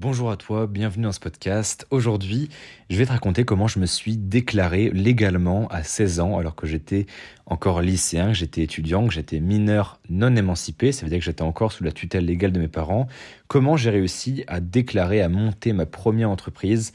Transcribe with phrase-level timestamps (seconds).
[0.00, 1.84] Bonjour à toi, bienvenue dans ce podcast.
[1.90, 2.50] Aujourd'hui,
[2.88, 6.68] je vais te raconter comment je me suis déclaré légalement à 16 ans alors que
[6.68, 7.06] j'étais
[7.46, 11.42] encore lycéen, que j'étais étudiant, que j'étais mineur non émancipé, ça veut dire que j'étais
[11.42, 13.08] encore sous la tutelle légale de mes parents.
[13.48, 16.92] Comment j'ai réussi à déclarer, à monter ma première entreprise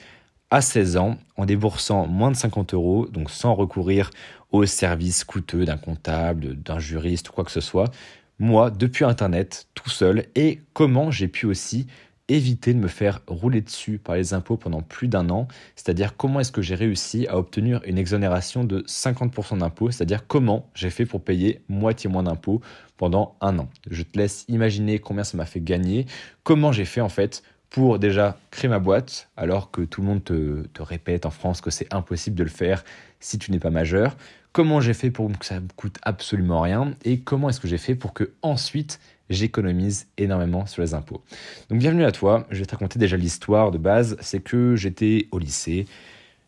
[0.49, 4.11] à 16 ans en déboursant moins de 50 euros, donc sans recourir
[4.53, 7.91] aux services coûteux d'un comptable, d'un juriste quoi que ce soit.
[8.39, 11.85] Moi, depuis Internet, tout seul, et comment j'ai pu aussi
[12.29, 16.39] éviter de me faire rouler dessus par les impôts pendant plus d'un an, c'est-à-dire comment
[16.39, 21.05] est-ce que j'ai réussi à obtenir une exonération de 50% d'impôts, c'est-à-dire comment j'ai fait
[21.05, 22.61] pour payer moitié moins d'impôts
[22.97, 23.69] pendant un an?
[23.89, 26.05] Je te laisse imaginer combien ça m'a fait gagner,
[26.43, 30.23] comment j'ai fait en fait pour déjà créer ma boîte, alors que tout le monde
[30.23, 32.85] te, te répète en France que c'est impossible de le faire
[33.19, 34.15] si tu n'es pas majeur,
[34.53, 37.79] comment j'ai fait pour que ça me coûte absolument rien, et comment est-ce que j'ai
[37.79, 38.99] fait pour que ensuite
[39.29, 41.23] j'économise énormément sur les impôts.
[41.69, 45.27] Donc bienvenue à toi, je vais te raconter déjà l'histoire de base, c'est que j'étais
[45.31, 45.85] au lycée,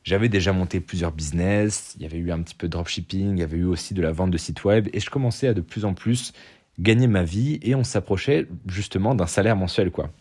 [0.03, 3.39] j'avais déjà monté plusieurs business, il y avait eu un petit peu de dropshipping, il
[3.39, 5.61] y avait eu aussi de la vente de sites web, et je commençais à de
[5.61, 6.31] plus en plus
[6.77, 10.11] gagner ma vie, et on s'approchait justement d'un salaire mensuel, quoi.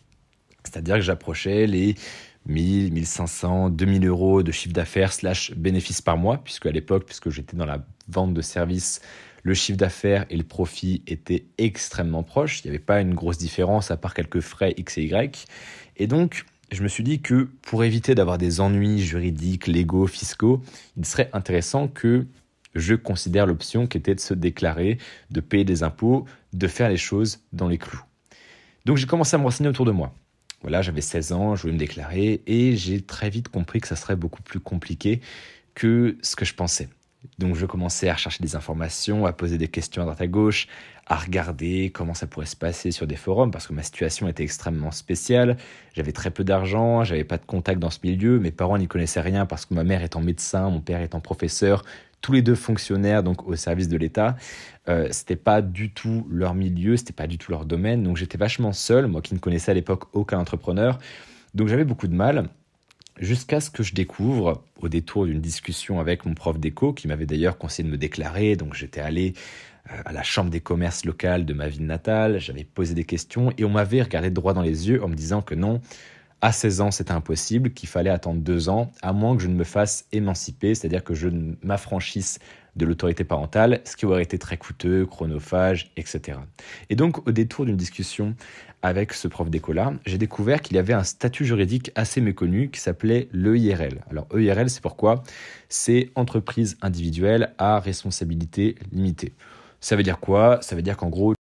[0.63, 1.97] C'est-à-dire que j'approchais les
[2.47, 7.31] 1000, 1500, 2000 euros de chiffre d'affaires slash bénéfices par mois, puisque à l'époque, puisque
[7.31, 9.01] j'étais dans la vente de services
[9.45, 12.65] le chiffre d'affaires et le profit étaient extrêmement proches.
[12.65, 15.47] Il n'y avait pas une grosse différence à part quelques frais X et Y.
[15.99, 20.63] Et donc, je me suis dit que pour éviter d'avoir des ennuis juridiques, légaux, fiscaux,
[20.97, 22.27] il serait intéressant que
[22.75, 24.99] je considère l'option qui était de se déclarer,
[25.31, 28.03] de payer des impôts, de faire les choses dans les clous.
[28.87, 30.13] Donc j'ai commencé à me renseigner autour de moi.
[30.65, 33.97] Voilà, j'avais 16 ans, je voulais me déclarer et j'ai très vite compris que ça
[33.97, 35.21] serait beaucoup plus compliqué
[35.75, 36.89] que ce que je pensais.
[37.39, 40.67] Donc je commençais à rechercher des informations, à poser des questions à droite à gauche,
[41.07, 44.43] à regarder comment ça pourrait se passer sur des forums parce que ma situation était
[44.43, 45.59] extrêmement spéciale.
[45.93, 49.21] J'avais très peu d'argent, j'avais pas de contact dans ce milieu, mes parents n'y connaissaient
[49.21, 51.85] rien parce que ma mère étant médecin, mon père étant professeur,
[52.25, 54.35] tous les deux fonctionnaires donc au service de l'État.
[54.89, 58.03] Euh, c'était pas du tout leur milieu, c'était pas du tout leur domaine.
[58.03, 60.99] Donc j'étais vachement seul, moi qui ne connaissais à l'époque aucun entrepreneur.
[61.55, 62.49] Donc j'avais beaucoup de mal
[63.21, 67.27] jusqu'à ce que je découvre, au détour d'une discussion avec mon prof d'éco, qui m'avait
[67.27, 69.35] d'ailleurs conseillé de me déclarer, donc j'étais allé
[69.93, 73.53] euh, à la chambre des commerces locale de ma ville natale, j'avais posé des questions
[73.59, 75.83] et on m'avait regardé droit dans les yeux en me disant que non,
[76.45, 79.55] à 16 ans c'était impossible, qu'il fallait attendre deux ans, à moins que je ne
[79.55, 81.31] me fasse émanciper, c'est-à-dire que je
[81.63, 82.39] m'affranchisse
[82.77, 86.39] de l'autorité parentale, ce qui aurait été très coûteux, chronophage, etc.
[86.91, 88.35] Et donc, au détour d'une discussion
[88.83, 92.81] avec ce prof d'école-là, j'ai découvert qu'il y avait un statut juridique assez méconnu qui
[92.81, 94.05] s'appelait l'EIRL.
[94.11, 95.23] Alors, EIRL, c'est pourquoi?
[95.71, 99.33] C'est entreprise individuelle à responsabilité limitée.
[99.81, 100.59] Ça veut dire quoi?
[100.61, 101.33] Ça veut dire qu'en gros,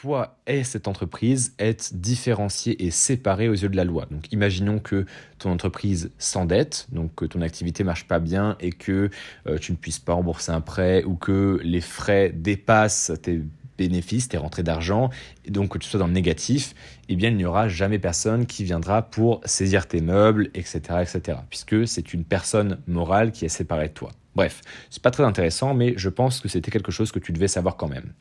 [0.00, 4.06] toi et cette entreprise être différenciés et séparés aux yeux de la loi.
[4.10, 5.06] Donc imaginons que
[5.38, 9.10] ton entreprise s'endette, donc que ton activité marche pas bien et que
[9.48, 13.42] euh, tu ne puisses pas rembourser un prêt ou que les frais dépassent tes
[13.76, 15.10] bénéfices, tes rentrées d'argent,
[15.44, 16.74] et donc que tu sois dans le négatif,
[17.08, 21.38] eh bien il n'y aura jamais personne qui viendra pour saisir tes meubles, etc., etc.,
[21.48, 24.12] puisque c'est une personne morale qui est séparée de toi.
[24.38, 27.48] Bref, c'est pas très intéressant, mais je pense que c'était quelque chose que tu devais
[27.48, 28.12] savoir quand même.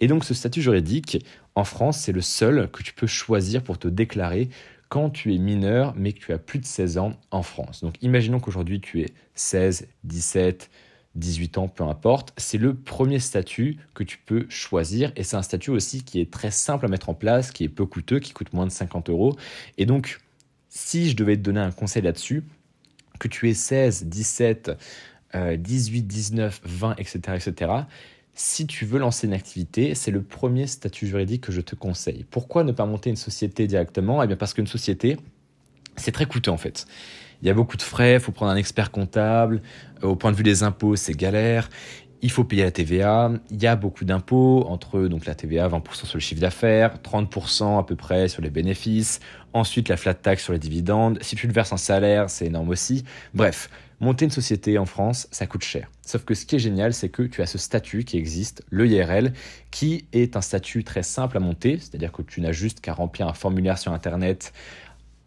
[0.00, 3.78] Et donc ce statut juridique, en France, c'est le seul que tu peux choisir pour
[3.78, 4.48] te déclarer
[4.88, 7.84] quand tu es mineur, mais que tu as plus de 16 ans en France.
[7.84, 10.70] Donc imaginons qu'aujourd'hui tu es 16, 17,
[11.14, 15.42] 18 ans, peu importe, c'est le premier statut que tu peux choisir et c'est un
[15.42, 18.32] statut aussi qui est très simple à mettre en place, qui est peu coûteux, qui
[18.32, 19.36] coûte moins de 50 euros.
[19.78, 20.18] Et donc,
[20.68, 22.42] si je devais te donner un conseil là-dessus,
[23.20, 24.72] que tu aies 16, 17,
[25.34, 27.72] 18, 19, 20, etc., etc.,
[28.34, 32.24] si tu veux lancer une activité, c'est le premier statut juridique que je te conseille.
[32.30, 34.22] Pourquoi ne pas monter une société directement?
[34.22, 35.18] Eh bien parce qu'une société,
[35.96, 36.86] c'est très coûteux en fait.
[37.42, 39.62] Il y a beaucoup de frais, il faut prendre un expert comptable,
[40.02, 41.68] euh, au point de vue des impôts, c'est galère.
[42.22, 46.04] Il faut payer la TVA, il y a beaucoup d'impôts, entre donc la TVA 20%
[46.04, 49.20] sur le chiffre d'affaires, 30% à peu près sur les bénéfices,
[49.54, 52.68] ensuite la flat tax sur les dividendes, si tu te verses un salaire, c'est énorme
[52.68, 53.04] aussi.
[53.32, 53.70] Bref,
[54.00, 55.90] monter une société en France, ça coûte cher.
[56.04, 58.86] Sauf que ce qui est génial, c'est que tu as ce statut qui existe, le
[58.86, 59.32] IRL,
[59.70, 63.28] qui est un statut très simple à monter, c'est-à-dire que tu n'as juste qu'à remplir
[63.28, 64.52] un formulaire sur Internet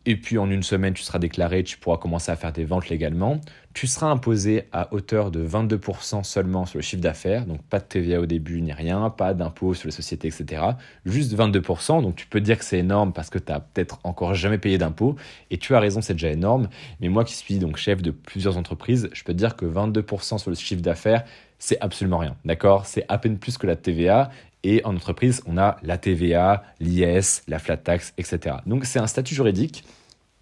[0.06, 2.90] et puis en une semaine, tu seras déclaré, tu pourras commencer à faire des ventes
[2.90, 3.40] légalement.
[3.74, 7.86] Tu seras imposé à hauteur de 22% seulement sur le chiffre d'affaires, donc pas de
[7.86, 10.62] TVA au début ni rien, pas d'impôt sur les sociétés, etc.
[11.06, 14.36] Juste 22%, donc tu peux dire que c'est énorme parce que tu n'as peut-être encore
[14.36, 15.16] jamais payé d'impôt,
[15.50, 16.68] et tu as raison, c'est déjà énorme.
[17.00, 20.38] Mais moi qui suis donc chef de plusieurs entreprises, je peux te dire que 22%
[20.38, 21.24] sur le chiffre d'affaires,
[21.58, 22.86] c'est absolument rien, d'accord?
[22.86, 24.30] C'est à peine plus que la TVA,
[24.64, 28.58] et en entreprise, on a la TVA, l'IS, la flat tax, etc.
[28.66, 29.84] Donc c'est un statut juridique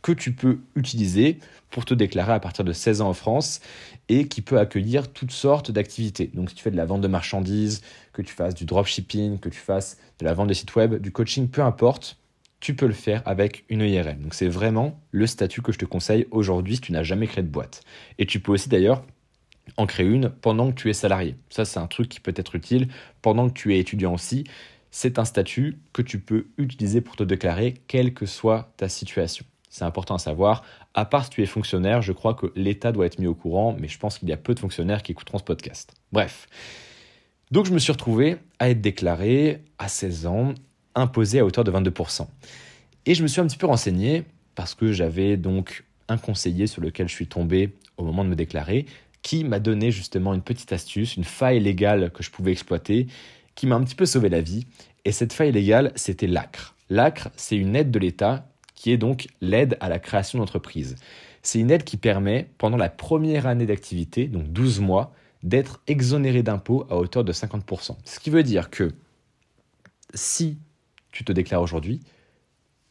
[0.01, 1.39] que tu peux utiliser
[1.69, 3.61] pour te déclarer à partir de 16 ans en France
[4.09, 6.29] et qui peut accueillir toutes sortes d'activités.
[6.33, 7.81] Donc si tu fais de la vente de marchandises,
[8.13, 11.11] que tu fasses du dropshipping, que tu fasses de la vente de sites web, du
[11.11, 12.17] coaching, peu importe,
[12.59, 14.19] tu peux le faire avec une EIRL.
[14.19, 17.43] Donc c'est vraiment le statut que je te conseille aujourd'hui si tu n'as jamais créé
[17.43, 17.81] de boîte.
[18.19, 19.03] Et tu peux aussi d'ailleurs
[19.77, 21.35] en créer une pendant que tu es salarié.
[21.49, 22.87] Ça c'est un truc qui peut être utile
[23.21, 24.43] pendant que tu es étudiant aussi.
[24.91, 29.45] C'est un statut que tu peux utiliser pour te déclarer quelle que soit ta situation.
[29.69, 30.63] C'est important à savoir.
[30.93, 33.75] À part si tu es fonctionnaire, je crois que l'État doit être mis au courant,
[33.79, 35.93] mais je pense qu'il y a peu de fonctionnaires qui écouteront ce podcast.
[36.11, 36.49] Bref.
[37.51, 40.53] Donc je me suis retrouvé à être déclaré à 16 ans,
[40.93, 42.27] imposé à hauteur de 22%.
[43.05, 44.25] Et je me suis un petit peu renseigné
[44.55, 48.35] parce que j'avais donc un conseiller sur lequel je suis tombé au moment de me
[48.35, 48.85] déclarer,
[49.21, 53.07] qui m'a donné justement une petite astuce, une faille légale que je pouvais exploiter,
[53.55, 54.65] qui m'a un petit peu sauvé la vie.
[55.05, 56.75] Et cette faille légale, c'était l'ACRE.
[56.89, 60.95] L'ACRE, c'est une aide de l'État qui est donc l'aide à la création d'entreprise.
[61.43, 65.13] C'est une aide qui permet, pendant la première année d'activité, donc 12 mois,
[65.43, 67.97] d'être exonéré d'impôts à hauteur de 50%.
[68.05, 68.91] Ce qui veut dire que
[70.13, 70.57] si
[71.11, 71.99] tu te déclares aujourd'hui,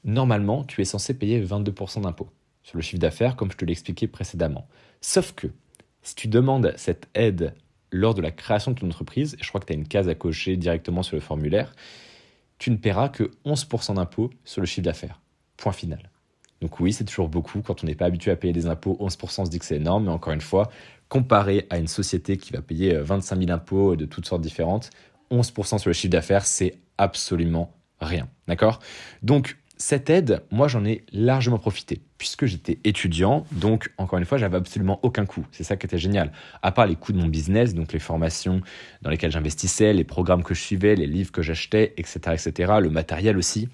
[0.05, 2.31] normalement, tu es censé payer 22% d'impôts
[2.62, 4.69] sur le chiffre d'affaires, comme je te l'ai expliqué précédemment.
[5.00, 5.49] Sauf que
[6.02, 7.55] si tu demandes cette aide
[7.93, 10.08] lors de la création de ton entreprise, et je crois que tu as une case
[10.08, 11.75] à cocher directement sur le formulaire,
[12.58, 15.20] tu ne paieras que 11% d'impôts sur le chiffre d'affaires.
[15.56, 16.11] Point final.
[16.61, 17.62] Donc oui, c'est toujours beaucoup.
[17.62, 19.76] Quand on n'est pas habitué à payer des impôts, 11% on se dit que c'est
[19.76, 20.05] énorme.
[20.05, 20.70] Mais encore une fois,
[21.08, 24.91] comparé à une société qui va payer 25 euh, 000 impôts de toutes sortes différentes,
[25.31, 28.29] 11% sur le chiffre d'affaires, c'est absolument rien.
[28.46, 28.81] D'accord?
[29.23, 34.37] Donc cette aide, moi j'en ai largement profité puisque j'étais étudiant, donc encore une fois,
[34.37, 35.47] j'avais absolument aucun coût.
[35.53, 36.32] C'est ça qui était génial.
[36.62, 38.61] À part les coûts de mon business, donc les formations
[39.00, 42.91] dans lesquelles j'investissais, les programmes que je suivais, les livres que j'achetais, etc., etc., le
[42.91, 43.71] matériel aussi.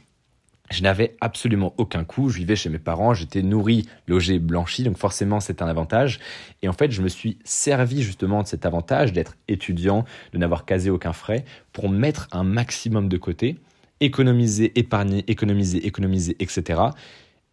[0.71, 2.29] Je n'avais absolument aucun coût.
[2.29, 6.21] Je vivais chez mes parents, j'étais nourri, logé, blanchi, donc forcément c'est un avantage.
[6.63, 10.65] Et en fait, je me suis servi justement de cet avantage d'être étudiant, de n'avoir
[10.65, 13.57] casé aucun frais, pour mettre un maximum de côté,
[14.01, 16.81] économiser, épargner, économiser, économiser, etc.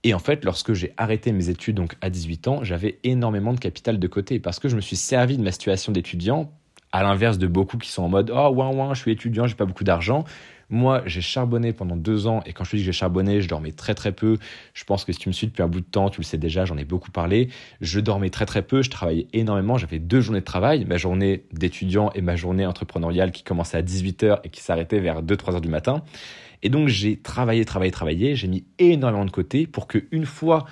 [0.04, 3.60] Et en fait, lorsque j'ai arrêté mes études donc à 18 ans, j'avais énormément de
[3.60, 6.52] capital de côté parce que je me suis servi de ma situation d'étudiant
[6.92, 9.56] à l'inverse de beaucoup qui sont en mode oh ouais ouais je suis étudiant j'ai
[9.56, 10.26] pas beaucoup d'argent
[10.74, 13.48] moi, j'ai charbonné pendant deux ans, et quand je te dis que j'ai charbonné, je
[13.48, 14.38] dormais très très peu.
[14.74, 16.40] Je pense que si tu me suis depuis un bout de temps, tu le sais
[16.40, 17.50] déjà, j'en ai beaucoup parlé.
[17.80, 21.46] Je dormais très très peu, je travaillais énormément, j'avais deux journées de travail, ma journée
[21.54, 25.62] d'étudiant et ma journée entrepreneuriale qui commençait à 18h et qui s'arrêtait vers 2-3 heures
[25.62, 26.04] du matin.
[26.64, 30.66] Et donc j'ai travaillé, travaillé, travaillé, j'ai mis énormément de côté pour que une fois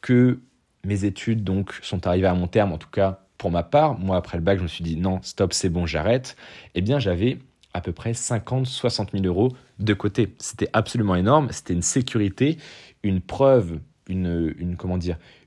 [0.00, 0.38] que
[0.84, 4.16] mes études donc sont arrivées à mon terme, en tout cas pour ma part, moi
[4.16, 6.36] après le bac, je me suis dit non, stop, c'est bon, j'arrête.
[6.76, 7.38] Eh bien, j'avais
[7.78, 10.34] à peu près 50-60 000 euros de côté.
[10.38, 12.58] C'était absolument énorme, c'était une sécurité,
[13.04, 13.78] une preuve,
[14.08, 14.54] une,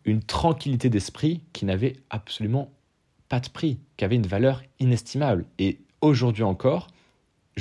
[0.06, 2.72] une tranquillité d'esprit qui n'avait absolument
[3.28, 5.46] pas de prix, qui avait une valeur inestimable.
[5.60, 6.88] Et aujourd'hui encore,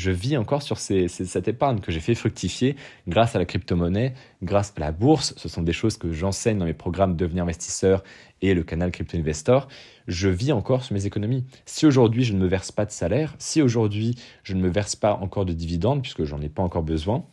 [0.01, 2.75] je vis encore sur cette épargne que j'ai fait fructifier
[3.07, 5.35] grâce à la crypto-monnaie, grâce à la bourse.
[5.37, 8.03] Ce sont des choses que j'enseigne dans mes programmes Devenir investisseur
[8.41, 9.69] et le canal Crypto Investor.
[10.09, 11.45] Je vis encore sur mes économies.
[11.67, 14.97] Si aujourd'hui je ne me verse pas de salaire, si aujourd'hui je ne me verse
[14.97, 17.25] pas encore de dividendes, puisque j'en ai pas encore besoin,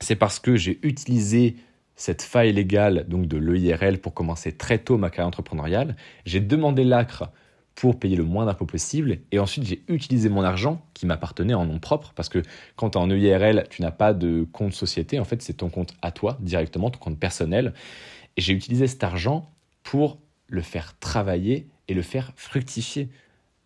[0.00, 1.56] c'est parce que j'ai utilisé
[1.94, 5.96] cette faille légale donc de l'EIRL pour commencer très tôt ma carrière entrepreneuriale.
[6.24, 7.30] J'ai demandé l'ACRE
[7.80, 9.20] pour payer le moins d'impôts possible.
[9.32, 12.42] Et ensuite, j'ai utilisé mon argent qui m'appartenait en nom propre, parce que
[12.76, 15.70] quand tu es en EIRL, tu n'as pas de compte société, en fait, c'est ton
[15.70, 17.72] compte à toi directement, ton compte personnel.
[18.36, 19.50] Et j'ai utilisé cet argent
[19.82, 23.08] pour le faire travailler et le faire fructifier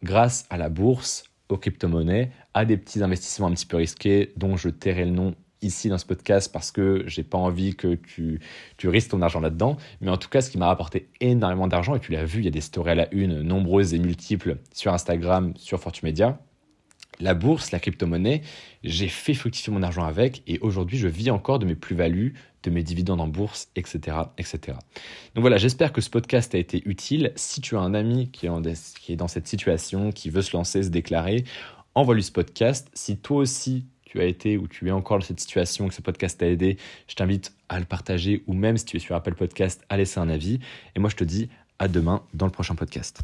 [0.05, 4.57] grâce à la bourse, aux crypto-monnaies, à des petits investissements un petit peu risqués dont
[4.57, 8.41] je tairai le nom ici dans ce podcast parce que j'ai pas envie que tu,
[8.77, 9.77] tu risques ton argent là-dedans.
[10.01, 12.45] Mais en tout cas, ce qui m'a rapporté énormément d'argent, et tu l'as vu, il
[12.45, 16.39] y a des stories à la une nombreuses et multiples sur Instagram, sur Fortune Media.
[17.21, 18.43] La bourse, la crypto-monnaie,
[18.83, 22.71] j'ai fait fructifier mon argent avec et aujourd'hui, je vis encore de mes plus-values, de
[22.71, 24.79] mes dividendes en bourse, etc., etc.
[25.35, 27.33] Donc voilà, j'espère que ce podcast a été utile.
[27.37, 30.57] Si tu as un ami qui est, qui est dans cette situation, qui veut se
[30.57, 31.45] lancer, se déclarer,
[31.95, 32.91] envoie-lui ce podcast.
[32.95, 36.03] Si toi aussi, tu as été ou tu es encore dans cette situation, que ce
[36.03, 36.77] podcast t'a aidé,
[37.09, 40.21] je t'invite à le partager ou même si tu es sur Apple Podcast, à laisser
[40.21, 40.61] un avis.
[40.95, 43.23] Et moi, je te dis à demain dans le prochain podcast.